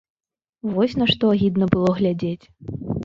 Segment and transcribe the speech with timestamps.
[0.77, 2.45] Вось на што агідна было глядзець.